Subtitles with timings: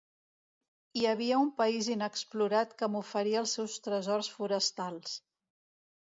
[0.99, 5.13] Hi havia un país inexplorat que m'oferia els seus tresors forestals.